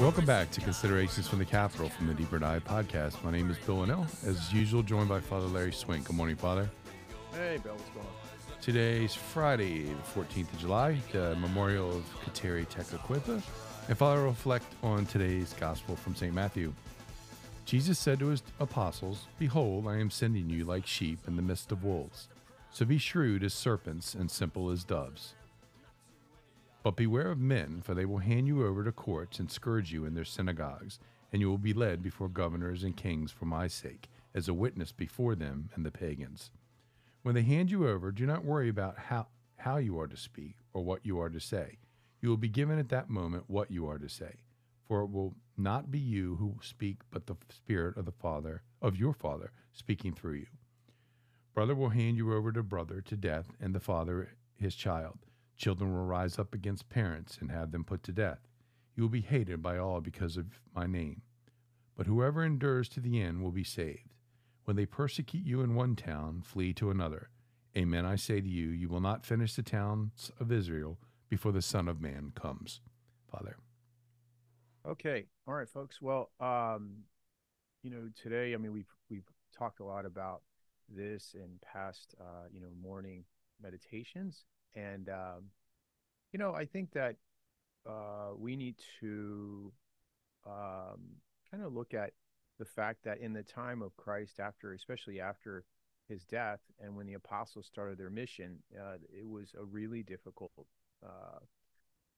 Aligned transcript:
Welcome 0.00 0.24
back 0.24 0.50
to 0.52 0.60
Considerations 0.62 1.28
from 1.28 1.38
the 1.38 1.44
Capitol 1.44 1.90
from 1.90 2.06
the 2.06 2.14
Deeper 2.14 2.38
Dive 2.38 2.64
podcast. 2.64 3.22
My 3.22 3.30
name 3.30 3.50
is 3.50 3.58
Bill 3.58 3.76
Wannall, 3.76 4.06
as 4.26 4.50
usual, 4.54 4.82
joined 4.82 5.10
by 5.10 5.20
Father 5.20 5.46
Larry 5.46 5.70
Swink. 5.70 6.06
Good 6.06 6.16
morning, 6.16 6.34
Father. 6.34 6.70
Hey, 7.32 7.58
Bill, 7.62 7.74
what's 7.74 7.90
going 7.90 8.06
on? 8.06 8.60
Today's 8.62 9.12
Friday, 9.12 9.82
the 9.82 10.20
14th 10.20 10.50
of 10.50 10.58
July, 10.58 10.96
the 11.12 11.36
memorial 11.36 11.94
of 11.94 12.04
Kateri 12.24 12.66
Tekakwitha. 12.68 13.42
And 13.88 13.98
Father 13.98 14.22
reflect 14.22 14.64
on 14.82 15.04
today's 15.04 15.52
gospel 15.60 15.94
from 15.94 16.14
St. 16.14 16.32
Matthew. 16.32 16.72
Jesus 17.66 17.98
said 17.98 18.20
to 18.20 18.28
his 18.28 18.42
apostles, 18.60 19.26
Behold, 19.38 19.86
I 19.86 19.98
am 19.98 20.10
sending 20.10 20.48
you 20.48 20.64
like 20.64 20.86
sheep 20.86 21.18
in 21.28 21.36
the 21.36 21.42
midst 21.42 21.70
of 21.70 21.84
wolves. 21.84 22.28
So 22.70 22.86
be 22.86 22.96
shrewd 22.96 23.44
as 23.44 23.52
serpents 23.52 24.14
and 24.14 24.30
simple 24.30 24.70
as 24.70 24.84
doves. 24.84 25.34
But 26.88 26.96
beware 26.96 27.30
of 27.30 27.38
men, 27.38 27.82
for 27.82 27.92
they 27.92 28.06
will 28.06 28.16
hand 28.16 28.46
you 28.46 28.66
over 28.66 28.82
to 28.82 28.92
courts 28.92 29.38
and 29.38 29.50
scourge 29.50 29.92
you 29.92 30.06
in 30.06 30.14
their 30.14 30.24
synagogues, 30.24 30.98
and 31.30 31.42
you 31.42 31.50
will 31.50 31.58
be 31.58 31.74
led 31.74 32.02
before 32.02 32.30
governors 32.30 32.82
and 32.82 32.96
kings 32.96 33.30
for 33.30 33.44
my 33.44 33.66
sake, 33.68 34.08
as 34.34 34.48
a 34.48 34.54
witness 34.54 34.90
before 34.90 35.34
them 35.34 35.68
and 35.74 35.84
the 35.84 35.90
pagans. 35.90 36.50
When 37.20 37.34
they 37.34 37.42
hand 37.42 37.70
you 37.70 37.86
over, 37.86 38.10
do 38.10 38.24
not 38.24 38.42
worry 38.42 38.70
about 38.70 38.96
how, 38.96 39.26
how 39.56 39.76
you 39.76 40.00
are 40.00 40.06
to 40.06 40.16
speak 40.16 40.54
or 40.72 40.82
what 40.82 41.04
you 41.04 41.20
are 41.20 41.28
to 41.28 41.38
say. 41.38 41.76
You 42.22 42.30
will 42.30 42.38
be 42.38 42.48
given 42.48 42.78
at 42.78 42.88
that 42.88 43.10
moment 43.10 43.44
what 43.48 43.70
you 43.70 43.86
are 43.86 43.98
to 43.98 44.08
say, 44.08 44.36
for 44.86 45.02
it 45.02 45.10
will 45.10 45.34
not 45.58 45.90
be 45.90 45.98
you 45.98 46.36
who 46.36 46.54
speak, 46.62 47.00
but 47.10 47.26
the 47.26 47.36
Spirit 47.50 47.98
of 47.98 48.06
the 48.06 48.12
Father, 48.12 48.62
of 48.80 48.96
your 48.96 49.12
Father, 49.12 49.52
speaking 49.74 50.14
through 50.14 50.36
you. 50.36 50.46
Brother 51.52 51.74
will 51.74 51.90
hand 51.90 52.16
you 52.16 52.32
over 52.32 52.50
to 52.50 52.62
brother 52.62 53.02
to 53.02 53.14
death, 53.14 53.48
and 53.60 53.74
the 53.74 53.78
father 53.78 54.30
his 54.58 54.74
child. 54.74 55.18
Children 55.58 55.92
will 55.92 56.04
rise 56.04 56.38
up 56.38 56.54
against 56.54 56.88
parents 56.88 57.36
and 57.40 57.50
have 57.50 57.72
them 57.72 57.84
put 57.84 58.02
to 58.04 58.12
death. 58.12 58.38
You 58.94 59.02
will 59.02 59.10
be 59.10 59.20
hated 59.20 59.62
by 59.62 59.76
all 59.76 60.00
because 60.00 60.36
of 60.36 60.46
my 60.74 60.86
name. 60.86 61.22
But 61.96 62.06
whoever 62.06 62.44
endures 62.44 62.88
to 62.90 63.00
the 63.00 63.20
end 63.20 63.42
will 63.42 63.50
be 63.50 63.64
saved. 63.64 64.14
When 64.64 64.76
they 64.76 64.86
persecute 64.86 65.44
you 65.44 65.60
in 65.60 65.74
one 65.74 65.96
town, 65.96 66.42
flee 66.44 66.72
to 66.74 66.90
another. 66.90 67.28
Amen, 67.76 68.06
I 68.06 68.16
say 68.16 68.40
to 68.40 68.48
you, 68.48 68.68
you 68.68 68.88
will 68.88 69.00
not 69.00 69.26
finish 69.26 69.54
the 69.54 69.62
towns 69.62 70.30
of 70.40 70.52
Israel 70.52 70.98
before 71.28 71.52
the 71.52 71.62
Son 71.62 71.88
of 71.88 72.00
Man 72.00 72.32
comes. 72.34 72.80
Father. 73.30 73.56
Okay. 74.86 75.26
All 75.46 75.54
right, 75.54 75.68
folks. 75.68 76.00
Well, 76.00 76.30
um, 76.40 77.04
you 77.82 77.90
know, 77.90 78.08
today, 78.20 78.54
I 78.54 78.56
mean, 78.56 78.72
we've 78.72 78.92
we've 79.10 79.28
talked 79.56 79.80
a 79.80 79.84
lot 79.84 80.06
about 80.06 80.42
this 80.88 81.34
in 81.34 81.58
past, 81.62 82.14
uh, 82.20 82.46
you 82.50 82.60
know, 82.60 82.68
morning 82.80 83.24
meditations, 83.62 84.44
and 84.74 85.08
um, 85.08 85.44
you 86.32 86.38
know, 86.38 86.54
I 86.54 86.64
think 86.64 86.92
that 86.92 87.16
uh, 87.88 88.30
we 88.36 88.56
need 88.56 88.76
to 89.00 89.72
um, 90.46 91.00
kind 91.50 91.64
of 91.64 91.74
look 91.74 91.94
at 91.94 92.12
the 92.58 92.64
fact 92.64 93.04
that 93.04 93.18
in 93.18 93.32
the 93.32 93.42
time 93.42 93.82
of 93.82 93.96
Christ, 93.96 94.40
after, 94.40 94.72
especially 94.72 95.20
after 95.20 95.64
his 96.08 96.24
death, 96.24 96.60
and 96.82 96.96
when 96.96 97.06
the 97.06 97.14
apostles 97.14 97.66
started 97.66 97.98
their 97.98 98.10
mission, 98.10 98.58
uh, 98.78 98.96
it 99.16 99.26
was 99.26 99.54
a 99.58 99.64
really 99.64 100.02
difficult 100.02 100.50
uh, 101.04 101.38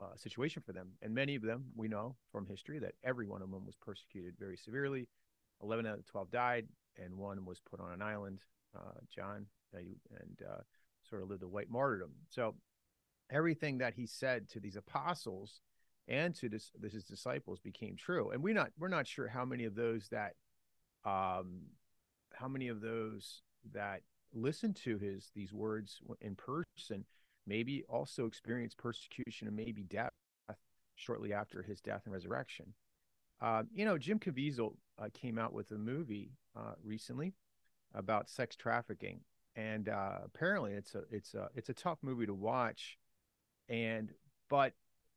uh, 0.00 0.16
situation 0.16 0.62
for 0.64 0.72
them. 0.72 0.88
And 1.02 1.14
many 1.14 1.34
of 1.34 1.42
them, 1.42 1.66
we 1.76 1.88
know 1.88 2.16
from 2.30 2.46
history 2.46 2.78
that 2.80 2.94
every 3.04 3.26
one 3.26 3.42
of 3.42 3.50
them 3.50 3.66
was 3.66 3.76
persecuted 3.76 4.34
very 4.38 4.56
severely. 4.56 5.08
11 5.62 5.86
out 5.86 5.98
of 5.98 6.06
12 6.06 6.30
died, 6.30 6.66
and 7.02 7.16
one 7.16 7.44
was 7.44 7.60
put 7.60 7.80
on 7.80 7.92
an 7.92 8.02
island, 8.02 8.40
uh, 8.76 8.98
John, 9.14 9.46
and 9.74 10.38
uh, 10.48 10.62
sort 11.12 11.22
of 11.22 11.28
lived 11.28 11.42
a 11.42 11.48
white 11.48 11.70
martyrdom. 11.70 12.12
So 12.30 12.54
everything 13.30 13.78
that 13.78 13.92
he 13.94 14.06
said 14.06 14.48
to 14.50 14.60
these 14.60 14.76
apostles 14.76 15.60
and 16.08 16.34
to 16.36 16.48
this, 16.48 16.70
his 16.90 17.04
disciples 17.04 17.60
became 17.60 17.96
true. 17.96 18.30
And 18.30 18.42
we're 18.42 18.54
not 18.54 18.70
we're 18.78 18.88
not 18.88 19.06
sure 19.06 19.28
how 19.28 19.44
many 19.44 19.64
of 19.64 19.74
those 19.74 20.08
that 20.08 20.32
um 21.04 21.60
how 22.32 22.48
many 22.48 22.68
of 22.68 22.80
those 22.80 23.42
that 23.74 24.00
listened 24.32 24.76
to 24.76 24.96
his 24.96 25.30
these 25.34 25.52
words 25.52 26.00
in 26.22 26.34
person 26.34 27.04
maybe 27.46 27.84
also 27.88 28.24
experienced 28.26 28.78
persecution 28.78 29.48
and 29.48 29.56
maybe 29.56 29.82
death 29.82 30.12
shortly 30.94 31.34
after 31.34 31.62
his 31.62 31.80
death 31.80 32.02
and 32.04 32.14
resurrection. 32.14 32.72
Uh, 33.40 33.64
you 33.74 33.84
know, 33.84 33.98
Jim 33.98 34.18
Caviezel 34.18 34.76
uh, 34.98 35.08
came 35.12 35.38
out 35.38 35.52
with 35.52 35.70
a 35.72 35.78
movie 35.78 36.30
uh, 36.56 36.74
recently 36.82 37.34
about 37.94 38.30
sex 38.30 38.54
trafficking, 38.56 39.20
and 39.56 39.88
uh, 39.88 40.18
apparently 40.24 40.72
it's 40.72 40.94
a 40.94 41.02
it's 41.10 41.34
a 41.34 41.48
it's 41.54 41.68
a 41.68 41.74
tough 41.74 41.98
movie 42.02 42.26
to 42.26 42.34
watch, 42.34 42.98
and 43.68 44.10
but 44.48 44.72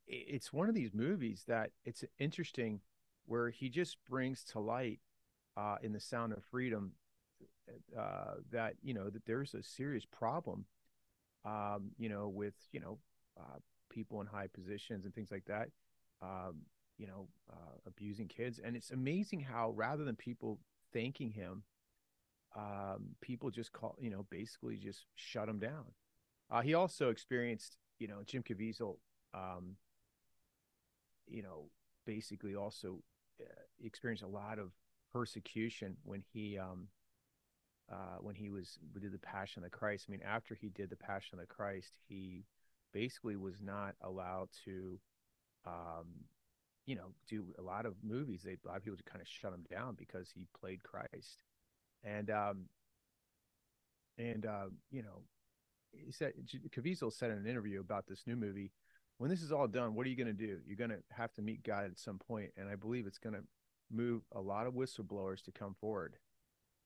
it's 0.07 0.53
one 0.53 0.69
of 0.69 0.75
these 0.75 0.93
movies 0.93 1.43
that 1.47 1.71
it's 1.83 2.03
interesting 2.19 2.79
where 3.25 3.49
he 3.49 3.69
just 3.69 3.97
brings 4.07 4.43
to 4.43 4.59
light 4.59 4.99
uh, 5.57 5.77
in 5.81 5.93
the 5.93 5.99
Sound 5.99 6.31
of 6.33 6.43
Freedom 6.43 6.91
uh, 7.97 8.35
that 8.51 8.75
you 8.83 8.93
know 8.93 9.09
that 9.09 9.25
there's 9.25 9.53
a 9.53 9.63
serious 9.63 10.05
problem, 10.05 10.65
um, 11.45 11.91
you 11.97 12.09
know, 12.09 12.27
with 12.27 12.53
you 12.71 12.79
know 12.79 12.97
uh, 13.39 13.57
people 13.89 14.21
in 14.21 14.27
high 14.27 14.47
positions 14.47 15.05
and 15.05 15.13
things 15.13 15.31
like 15.31 15.45
that, 15.45 15.69
um, 16.21 16.57
you 16.97 17.07
know, 17.07 17.27
uh, 17.51 17.77
abusing 17.87 18.27
kids, 18.27 18.59
and 18.63 18.75
it's 18.75 18.91
amazing 18.91 19.39
how 19.39 19.71
rather 19.71 20.03
than 20.03 20.15
people 20.15 20.59
thanking 20.93 21.31
him 21.31 21.63
um, 22.55 23.15
people 23.21 23.49
just 23.49 23.71
call, 23.73 23.95
you 23.99 24.09
know, 24.09 24.25
basically 24.29 24.77
just 24.77 25.05
shut 25.15 25.49
him 25.49 25.59
down. 25.59 25.85
Uh, 26.49 26.61
he 26.61 26.73
also 26.73 27.09
experienced, 27.09 27.77
you 27.99 28.07
know, 28.07 28.21
Jim 28.25 28.43
Caviezel, 28.43 28.97
um, 29.33 29.75
you 31.27 31.43
know, 31.43 31.65
basically 32.05 32.55
also 32.55 33.01
uh, 33.41 33.63
experienced 33.83 34.23
a 34.23 34.27
lot 34.27 34.59
of 34.59 34.71
persecution 35.11 35.97
when 36.03 36.23
he, 36.33 36.57
um, 36.57 36.87
uh, 37.91 38.17
when 38.21 38.35
he 38.35 38.49
was 38.49 38.79
did 38.99 39.11
the 39.11 39.19
Passion 39.19 39.63
of 39.63 39.71
the 39.71 39.77
Christ. 39.77 40.05
I 40.07 40.11
mean, 40.11 40.21
after 40.25 40.55
he 40.55 40.69
did 40.69 40.89
the 40.89 40.95
Passion 40.95 41.37
of 41.37 41.47
the 41.47 41.53
Christ, 41.53 41.93
he 42.07 42.45
basically 42.93 43.35
was 43.35 43.61
not 43.61 43.95
allowed 44.01 44.49
to, 44.65 44.99
um, 45.65 46.05
you 46.85 46.95
know, 46.95 47.13
do 47.27 47.47
a 47.59 47.61
lot 47.61 47.85
of 47.85 47.95
movies. 48.03 48.43
They 48.43 48.51
a 48.63 48.67
lot 48.67 48.77
of 48.77 48.83
people 48.83 48.97
just 48.97 49.09
kind 49.09 49.21
of 49.21 49.27
shut 49.27 49.53
him 49.53 49.65
down 49.69 49.95
because 49.95 50.29
he 50.33 50.47
played 50.59 50.83
Christ 50.83 51.43
and 52.05 52.29
um, 52.29 52.65
and 54.17 54.45
uh, 54.45 54.67
you 54.91 55.01
know, 55.01 55.23
he 55.91 56.11
said 56.11 56.33
Caviezel 56.69 57.11
said 57.11 57.31
in 57.31 57.37
an 57.37 57.47
interview 57.47 57.81
about 57.81 58.05
this 58.07 58.23
new 58.25 58.35
movie, 58.35 58.71
when 59.17 59.29
this 59.29 59.41
is 59.41 59.51
all 59.51 59.67
done, 59.67 59.95
what 59.95 60.05
are 60.05 60.09
you 60.09 60.15
going 60.15 60.27
to 60.27 60.33
do? 60.33 60.59
You're 60.65 60.77
going 60.77 60.91
to 60.91 61.01
have 61.11 61.33
to 61.33 61.41
meet 61.41 61.63
God 61.63 61.85
at 61.85 61.99
some 61.99 62.19
point, 62.19 62.51
and 62.57 62.69
I 62.69 62.75
believe 62.75 63.07
it's 63.07 63.17
going 63.17 63.35
to 63.35 63.43
move 63.91 64.23
a 64.33 64.41
lot 64.41 64.67
of 64.67 64.73
whistleblowers 64.73 65.43
to 65.43 65.51
come 65.51 65.75
forward. 65.79 66.15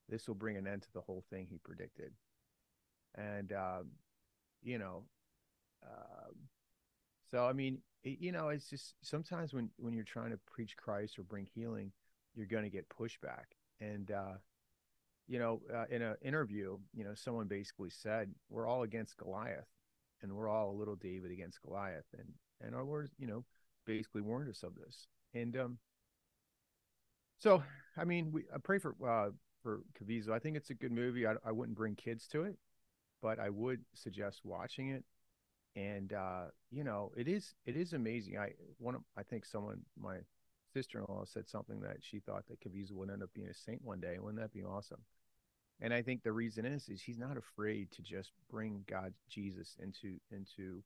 This 0.08 0.26
will 0.26 0.34
bring 0.34 0.56
an 0.56 0.66
end 0.66 0.82
to 0.82 0.92
the 0.92 1.00
whole 1.00 1.24
thing 1.30 1.46
he 1.48 1.58
predicted, 1.58 2.12
and 3.14 3.52
um, 3.52 3.90
you 4.62 4.78
know, 4.78 5.04
uh, 5.84 6.30
so 7.30 7.44
I 7.44 7.52
mean, 7.52 7.78
you 8.02 8.32
know, 8.32 8.48
it's 8.48 8.68
just 8.68 8.94
sometimes 9.02 9.52
when 9.52 9.70
when 9.76 9.94
you're 9.94 10.04
trying 10.04 10.30
to 10.30 10.40
preach 10.50 10.76
Christ 10.76 11.18
or 11.18 11.22
bring 11.22 11.46
healing, 11.54 11.92
you're 12.34 12.46
going 12.46 12.64
to 12.64 12.70
get 12.70 12.88
pushback, 12.88 13.54
and 13.80 14.10
uh, 14.10 14.34
you 15.30 15.38
know, 15.38 15.62
uh, 15.72 15.84
in 15.90 16.02
an 16.02 16.16
interview, 16.22 16.76
you 16.92 17.04
know, 17.04 17.14
someone 17.14 17.46
basically 17.46 17.88
said, 17.88 18.34
"We're 18.48 18.66
all 18.66 18.82
against 18.82 19.16
Goliath, 19.16 19.68
and 20.22 20.32
we're 20.32 20.48
all 20.48 20.72
a 20.72 20.76
little 20.76 20.96
David 20.96 21.30
against 21.30 21.62
Goliath," 21.62 22.06
and 22.18 22.28
and 22.60 22.74
our 22.74 22.82
Lord, 22.82 23.10
you 23.16 23.28
know, 23.28 23.44
basically 23.86 24.22
warned 24.22 24.50
us 24.50 24.64
of 24.64 24.74
this. 24.74 25.06
And 25.32 25.56
um, 25.56 25.78
so, 27.38 27.62
I 27.96 28.04
mean, 28.04 28.32
we 28.32 28.42
I 28.52 28.58
pray 28.58 28.80
for 28.80 28.96
uh, 29.06 29.30
for 29.62 29.82
Caviezel. 29.96 30.32
I 30.32 30.40
think 30.40 30.56
it's 30.56 30.70
a 30.70 30.74
good 30.74 30.90
movie. 30.90 31.28
I, 31.28 31.34
I 31.44 31.52
wouldn't 31.52 31.78
bring 31.78 31.94
kids 31.94 32.26
to 32.32 32.42
it, 32.42 32.56
but 33.22 33.38
I 33.38 33.50
would 33.50 33.84
suggest 33.94 34.40
watching 34.42 34.88
it. 34.88 35.04
And 35.76 36.12
uh, 36.12 36.46
you 36.72 36.82
know, 36.82 37.12
it 37.16 37.28
is 37.28 37.54
it 37.64 37.76
is 37.76 37.92
amazing. 37.92 38.36
I 38.36 38.54
one 38.78 38.96
of, 38.96 39.02
I 39.16 39.22
think 39.22 39.46
someone 39.46 39.82
my 39.96 40.16
sister-in-law 40.72 41.24
said 41.26 41.48
something 41.48 41.80
that 41.80 41.98
she 42.00 42.20
thought 42.20 42.44
that 42.48 42.60
Caviezel 42.60 42.92
would 42.92 43.10
end 43.10 43.22
up 43.22 43.30
being 43.34 43.48
a 43.48 43.54
saint 43.54 43.82
one 43.84 44.00
day. 44.00 44.18
Wouldn't 44.18 44.40
that 44.40 44.52
be 44.52 44.64
awesome? 44.64 45.00
and 45.80 45.94
I 45.94 46.02
think 46.02 46.22
the 46.22 46.32
reason 46.32 46.64
is 46.64 46.88
is 46.88 47.00
he's 47.00 47.18
not 47.18 47.36
afraid 47.36 47.90
to 47.92 48.02
just 48.02 48.32
bring 48.50 48.84
God 48.88 49.14
Jesus 49.28 49.76
into 49.82 50.18
into 50.30 50.82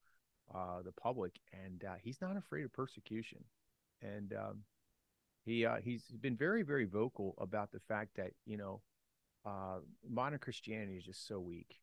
uh, 0.54 0.82
the 0.84 0.92
public, 0.92 1.40
and 1.52 1.84
uh, 1.84 1.94
he's 2.02 2.20
not 2.20 2.36
afraid 2.36 2.64
of 2.64 2.72
persecution, 2.72 3.44
and 4.02 4.32
um, 4.32 4.58
he 5.44 5.66
uh, 5.66 5.76
he's 5.82 6.04
been 6.20 6.36
very 6.36 6.62
very 6.62 6.84
vocal 6.84 7.34
about 7.38 7.72
the 7.72 7.80
fact 7.80 8.16
that 8.16 8.32
you 8.46 8.56
know 8.56 8.80
uh, 9.44 9.78
modern 10.08 10.38
Christianity 10.38 10.96
is 10.96 11.04
just 11.04 11.26
so 11.26 11.40
weak, 11.40 11.80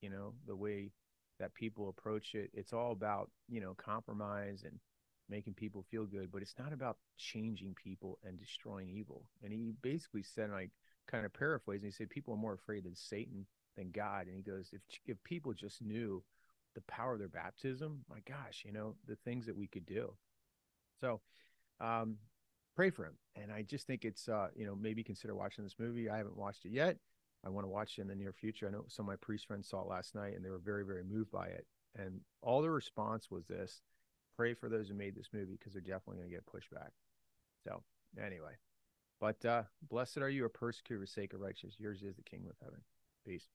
you 0.00 0.10
know 0.10 0.34
the 0.46 0.56
way 0.56 0.90
that 1.38 1.54
people 1.54 1.88
approach 1.88 2.34
it. 2.34 2.50
It's 2.52 2.72
all 2.72 2.92
about 2.92 3.30
you 3.48 3.60
know 3.60 3.74
compromise 3.74 4.64
and 4.64 4.80
making 5.28 5.54
people 5.54 5.84
feel 5.90 6.06
good, 6.06 6.30
but 6.32 6.42
it's 6.42 6.58
not 6.58 6.72
about 6.72 6.98
changing 7.16 7.74
people 7.74 8.18
and 8.24 8.38
destroying 8.38 8.88
evil. 8.88 9.28
And 9.42 9.52
he 9.52 9.72
basically 9.82 10.22
said 10.22 10.50
like 10.50 10.70
kind 11.06 11.24
of 11.26 11.32
paraphrasing, 11.32 11.88
he 11.88 11.92
said 11.92 12.10
people 12.10 12.34
are 12.34 12.38
more 12.38 12.54
afraid 12.54 12.86
of 12.86 12.96
Satan 12.96 13.46
than 13.76 13.90
God. 13.90 14.26
And 14.26 14.36
he 14.36 14.42
goes, 14.42 14.70
if 14.72 14.80
if 15.06 15.22
people 15.24 15.52
just 15.52 15.82
knew 15.82 16.22
the 16.74 16.80
power 16.82 17.14
of 17.14 17.18
their 17.18 17.28
baptism, 17.28 18.04
my 18.08 18.18
gosh, 18.26 18.62
you 18.64 18.72
know, 18.72 18.94
the 19.06 19.16
things 19.24 19.46
that 19.46 19.56
we 19.56 19.66
could 19.66 19.86
do. 19.86 20.12
So 21.00 21.20
um, 21.80 22.16
pray 22.76 22.90
for 22.90 23.04
him. 23.04 23.14
And 23.36 23.52
I 23.52 23.62
just 23.62 23.86
think 23.86 24.04
it's, 24.04 24.28
uh, 24.28 24.48
you 24.54 24.66
know, 24.66 24.76
maybe 24.76 25.02
consider 25.02 25.34
watching 25.34 25.64
this 25.64 25.76
movie. 25.78 26.08
I 26.08 26.16
haven't 26.16 26.36
watched 26.36 26.64
it 26.64 26.72
yet. 26.72 26.96
I 27.44 27.50
want 27.50 27.64
to 27.64 27.70
watch 27.70 27.98
it 27.98 28.02
in 28.02 28.08
the 28.08 28.14
near 28.16 28.32
future. 28.32 28.66
I 28.66 28.70
know 28.70 28.84
some 28.88 29.04
of 29.04 29.08
my 29.08 29.16
priest 29.16 29.46
friends 29.46 29.68
saw 29.68 29.82
it 29.82 29.88
last 29.88 30.14
night 30.14 30.34
and 30.34 30.44
they 30.44 30.50
were 30.50 30.58
very, 30.58 30.84
very 30.84 31.04
moved 31.04 31.30
by 31.30 31.46
it. 31.46 31.66
And 31.96 32.20
all 32.42 32.62
the 32.62 32.70
response 32.70 33.30
was 33.30 33.46
this 33.46 33.80
pray 34.38 34.54
for 34.54 34.68
those 34.68 34.88
who 34.88 34.94
made 34.94 35.16
this 35.16 35.30
movie 35.32 35.56
because 35.58 35.72
they're 35.72 35.82
definitely 35.82 36.18
going 36.18 36.30
to 36.30 36.34
get 36.34 36.46
pushback. 36.46 36.90
So, 37.64 37.82
anyway, 38.24 38.52
but 39.20 39.44
uh, 39.44 39.64
blessed 39.90 40.18
are 40.18 40.30
you, 40.30 40.44
a 40.44 40.48
persecutor 40.48 41.00
for 41.00 41.06
sake 41.06 41.34
of 41.34 41.40
righteousness. 41.40 41.74
Yours 41.78 42.02
is 42.02 42.16
the 42.16 42.22
kingdom 42.22 42.50
of 42.50 42.56
heaven. 42.64 42.80
Peace. 43.26 43.48